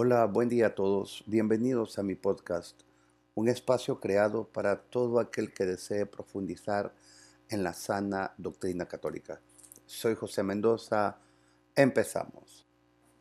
[0.00, 1.24] Hola, buen día a todos.
[1.26, 2.82] Bienvenidos a mi podcast,
[3.34, 6.94] un espacio creado para todo aquel que desee profundizar
[7.48, 9.40] en la sana doctrina católica.
[9.86, 11.18] Soy José Mendoza.
[11.74, 12.64] Empezamos.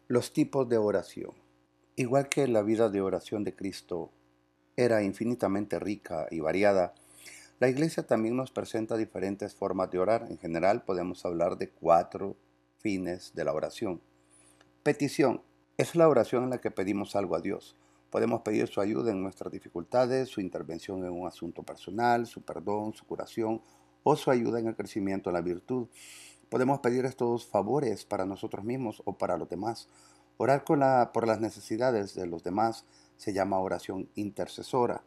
[0.07, 1.31] Los tipos de oración.
[1.95, 4.11] Igual que la vida de oración de Cristo
[4.75, 6.93] era infinitamente rica y variada,
[7.59, 10.27] la Iglesia también nos presenta diferentes formas de orar.
[10.29, 12.35] En general podemos hablar de cuatro
[12.77, 13.99] fines de la oración.
[14.83, 15.41] Petición
[15.77, 17.75] es la oración en la que pedimos algo a Dios.
[18.09, 22.93] Podemos pedir su ayuda en nuestras dificultades, su intervención en un asunto personal, su perdón,
[22.93, 23.61] su curación
[24.01, 25.87] o su ayuda en el crecimiento en la virtud.
[26.49, 29.87] Podemos pedir estos favores para nosotros mismos o para los demás.
[30.37, 32.85] Orar por las necesidades de los demás
[33.17, 35.03] se llama oración intercesora.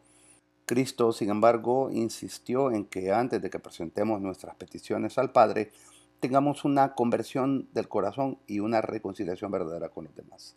[0.65, 5.71] Cristo, sin embargo, insistió en que antes de que presentemos nuestras peticiones al Padre,
[6.21, 10.55] tengamos una conversión del corazón y una reconciliación verdadera con los demás.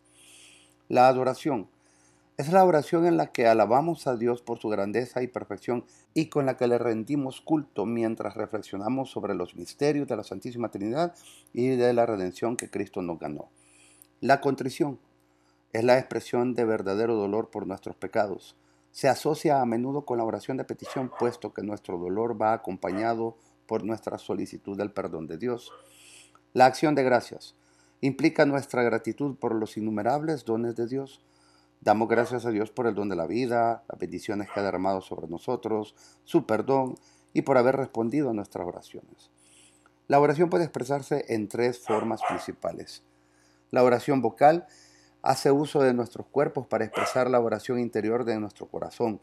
[0.89, 1.69] La adoración
[2.37, 6.27] es la oración en la que alabamos a Dios por su grandeza y perfección y
[6.27, 11.15] con la que le rendimos culto mientras reflexionamos sobre los misterios de la Santísima Trinidad
[11.53, 13.49] y de la redención que Cristo nos ganó.
[14.21, 14.99] La contrición
[15.73, 18.55] es la expresión de verdadero dolor por nuestros pecados.
[18.93, 23.37] Se asocia a menudo con la oración de petición, puesto que nuestro dolor va acompañado
[23.67, 25.73] por nuestra solicitud del perdón de Dios.
[26.53, 27.55] La acción de gracias
[28.01, 31.21] implica nuestra gratitud por los innumerables dones de Dios.
[31.81, 35.01] Damos gracias a Dios por el don de la vida, las bendiciones que ha derramado
[35.01, 36.97] sobre nosotros, su perdón
[37.33, 39.31] y por haber respondido a nuestras oraciones.
[40.07, 43.03] La oración puede expresarse en tres formas principales.
[43.71, 44.67] La oración vocal
[45.23, 49.21] hace uso de nuestros cuerpos para expresar la oración interior de nuestro corazón.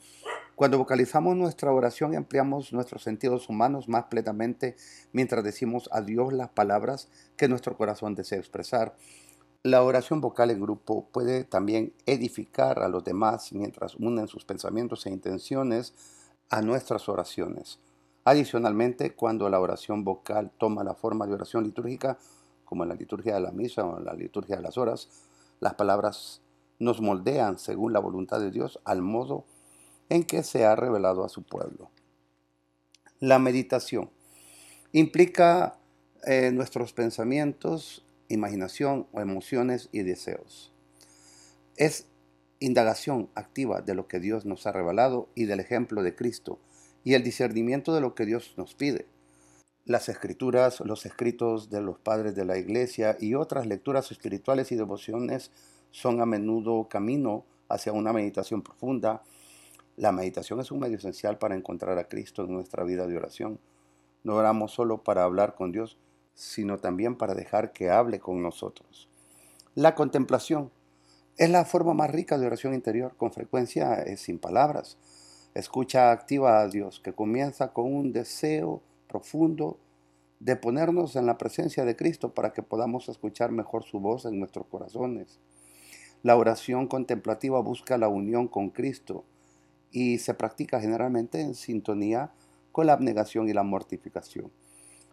[0.62, 4.76] Cuando vocalizamos nuestra oración empleamos nuestros sentidos humanos más plenamente
[5.12, 8.96] mientras decimos a Dios las palabras que nuestro corazón desea expresar.
[9.64, 15.08] La oración vocal en grupo puede también edificar a los demás mientras unen sus pensamientos
[15.08, 15.96] e intenciones
[16.52, 17.80] a nuestras oraciones.
[18.24, 22.20] Adicionalmente, cuando la oración vocal toma la forma de oración litúrgica,
[22.66, 25.10] como en la liturgia de la misa o en la liturgia de las horas,
[25.60, 26.44] las palabras
[26.78, 29.46] nos moldean según la voluntad de Dios al modo
[30.12, 31.90] en que se ha revelado a su pueblo.
[33.22, 34.10] La meditación
[34.92, 35.80] implica
[36.28, 40.74] eh, nuestros pensamientos, imaginación o emociones y deseos.
[41.78, 42.08] Es
[42.60, 46.60] indagación activa de lo que Dios nos ha revelado y del ejemplo de Cristo
[47.06, 49.08] y el discernimiento de lo que Dios nos pide.
[49.86, 54.76] Las escrituras, los escritos de los padres de la iglesia y otras lecturas espirituales y
[54.76, 55.52] devociones
[55.90, 59.24] son a menudo camino hacia una meditación profunda.
[59.98, 63.60] La meditación es un medio esencial para encontrar a Cristo en nuestra vida de oración.
[64.24, 65.98] No oramos solo para hablar con Dios,
[66.34, 69.10] sino también para dejar que hable con nosotros.
[69.76, 70.72] La contemplación
[71.38, 73.16] es la forma más rica de oración interior.
[73.18, 74.98] Con frecuencia es sin palabras.
[75.54, 79.78] Escucha activa a Dios que comienza con un deseo profundo
[80.40, 84.40] de ponernos en la presencia de Cristo para que podamos escuchar mejor su voz en
[84.40, 85.40] nuestros corazones.
[86.24, 89.26] La oración contemplativa busca la unión con Cristo
[89.92, 92.32] y se practica generalmente en sintonía
[92.72, 94.52] con la abnegación y la mortificación.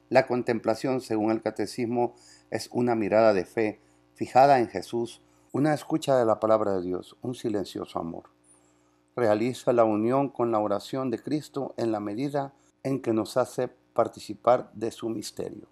[0.08, 2.14] La contemplación, según el catecismo,
[2.50, 3.80] es una mirada de fe
[4.14, 5.20] fijada en Jesús,
[5.52, 8.30] una escucha de la palabra de Dios, un silencioso amor.
[9.16, 13.68] Realiza la unión con la oración de Cristo en la medida en que nos hace
[13.92, 15.68] participar de su misterio.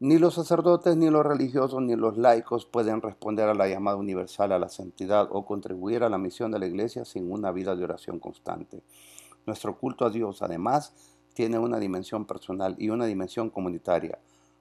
[0.00, 4.52] Ni los sacerdotes, ni los religiosos, ni los laicos pueden responder a la llamada universal
[4.52, 7.82] a la santidad o contribuir a la misión de la Iglesia sin una vida de
[7.82, 8.80] oración constante.
[9.44, 10.94] Nuestro culto a Dios, además,
[11.34, 14.20] tiene una dimensión personal y una dimensión comunitaria.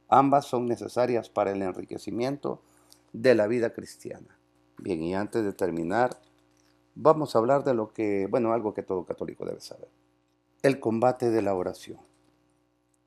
[0.10, 2.64] Ambas son necesarias para el enriquecimiento
[3.14, 4.40] de la vida cristiana.
[4.80, 6.20] Bien, y antes de terminar,
[6.96, 9.90] vamos a hablar de lo que, bueno, algo que todo católico debe saber.
[10.64, 12.00] El combate de la oración.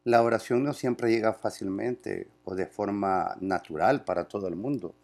[0.05, 4.95] La oración no siempre llega fácilmente o de forma natural para todo el mundo.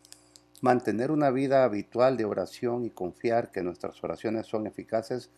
[0.63, 5.31] Mantener una vida habitual de oración y confiar que nuestras oraciones son eficaces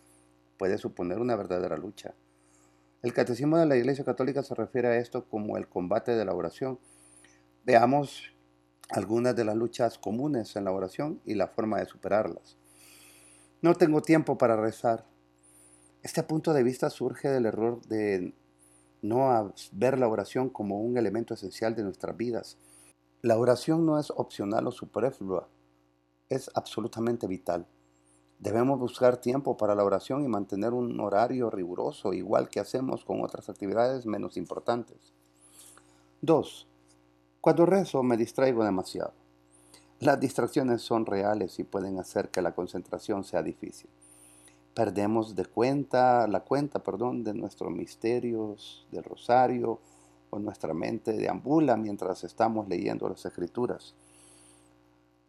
[0.57, 2.13] puede suponer una verdadera lucha.
[3.01, 6.33] El Catecismo de la Iglesia Católica se refiere a esto como el combate de la
[6.33, 6.79] oración.
[7.65, 8.33] Veamos
[8.89, 12.57] algunas de las luchas comunes en la oración y la forma de superarlas.
[13.61, 15.05] No tengo tiempo para rezar.
[16.01, 18.33] Este punto de vista surge del error de
[19.01, 22.57] no a ver la oración como un elemento esencial de nuestras vidas.
[23.21, 25.47] La oración no es opcional o superflua,
[26.29, 27.65] es absolutamente vital.
[28.39, 33.21] Debemos buscar tiempo para la oración y mantener un horario riguroso, igual que hacemos con
[33.21, 35.13] otras actividades menos importantes.
[36.21, 36.67] 2.
[37.41, 39.13] Cuando rezo me distraigo demasiado.
[39.99, 43.89] Las distracciones son reales y pueden hacer que la concentración sea difícil.
[44.73, 49.79] Perdemos de cuenta, la cuenta, perdón, de nuestros misterios, del rosario,
[50.29, 53.95] o nuestra mente deambula mientras estamos leyendo las escrituras.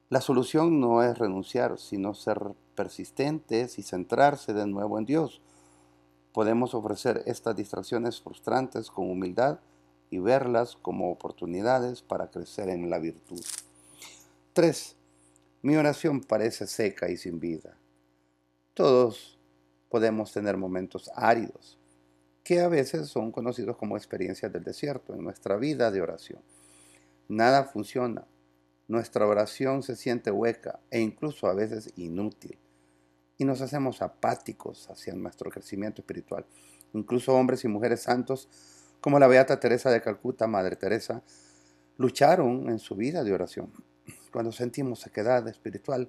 [0.09, 2.41] La solución no es renunciar, sino ser
[2.75, 5.41] persistentes y centrarse de nuevo en Dios.
[6.33, 9.61] Podemos ofrecer estas distracciones frustrantes con humildad
[10.11, 13.41] y verlas como oportunidades para crecer en la virtud.
[14.53, 14.97] 3.
[15.63, 17.77] Mi oración parece seca y sin vida.
[18.81, 19.39] Todos
[19.91, 21.79] podemos tener momentos áridos,
[22.43, 26.41] que a veces son conocidos como experiencias del desierto en nuestra vida de oración.
[27.29, 28.27] Nada funciona.
[28.89, 32.59] Nuestra oración se siente hueca e incluso a veces inútil.
[33.37, 36.47] Y nos hacemos apáticos hacia nuestro crecimiento espiritual.
[36.95, 38.49] Incluso hombres y mujeres santos
[39.03, 41.23] como la Beata Teresa de Calcuta, Madre Teresa,
[41.99, 43.71] lucharon en su vida de oración
[44.33, 46.09] cuando sentimos sequedad espiritual,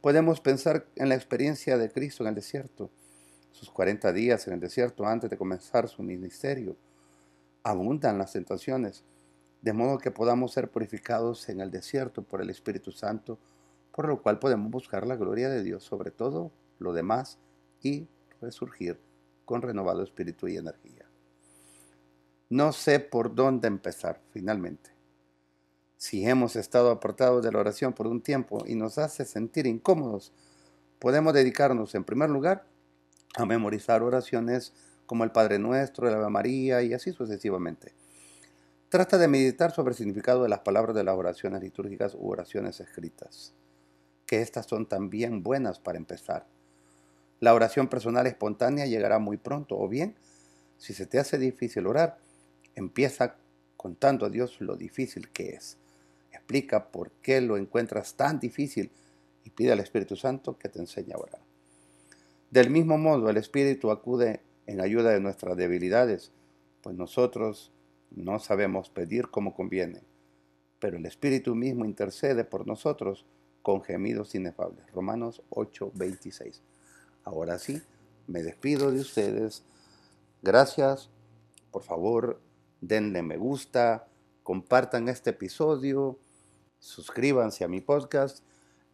[0.00, 2.90] podemos pensar en la experiencia de Cristo en el desierto,
[3.52, 6.76] sus 40 días en el desierto antes de comenzar su ministerio.
[7.62, 9.04] Abundan las tentaciones,
[9.60, 13.38] de modo que podamos ser purificados en el desierto por el Espíritu Santo,
[13.92, 17.38] por lo cual podemos buscar la gloria de Dios sobre todo lo demás
[17.82, 18.08] y
[18.40, 18.98] resurgir
[19.44, 21.04] con renovado espíritu y energía.
[22.48, 24.99] No sé por dónde empezar finalmente.
[26.00, 30.32] Si hemos estado apartados de la oración por un tiempo y nos hace sentir incómodos,
[30.98, 32.64] podemos dedicarnos en primer lugar
[33.36, 34.72] a memorizar oraciones
[35.04, 37.92] como el Padre Nuestro, el Ave María y así sucesivamente.
[38.88, 42.80] Trata de meditar sobre el significado de las palabras de las oraciones litúrgicas u oraciones
[42.80, 43.52] escritas,
[44.24, 46.46] que estas son también buenas para empezar.
[47.40, 50.14] La oración personal espontánea llegará muy pronto, o bien,
[50.78, 52.16] si se te hace difícil orar,
[52.74, 53.34] empieza
[53.76, 55.76] contando a Dios lo difícil que es
[56.32, 58.90] explica por qué lo encuentras tan difícil
[59.44, 61.40] y pide al Espíritu Santo que te enseñe a orar.
[62.50, 66.32] Del mismo modo, el Espíritu acude en ayuda de nuestras debilidades,
[66.82, 67.72] pues nosotros
[68.10, 70.02] no sabemos pedir como conviene,
[70.78, 73.26] pero el Espíritu mismo intercede por nosotros
[73.62, 74.90] con gemidos inefables.
[74.92, 76.62] Romanos 8:26.
[77.24, 77.80] Ahora sí,
[78.26, 79.62] me despido de ustedes.
[80.42, 81.10] Gracias.
[81.70, 82.40] Por favor,
[82.80, 84.08] denle me gusta,
[84.42, 86.18] compartan este episodio
[86.80, 88.42] suscríbanse a mi podcast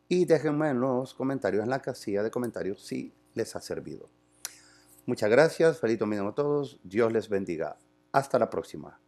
[0.09, 4.11] y déjenme en los comentarios, en la casilla de comentarios, si les ha servido.
[5.07, 7.79] Muchas gracias, feliz domingo a todos, Dios les bendiga.
[8.13, 9.06] Hasta la próxima.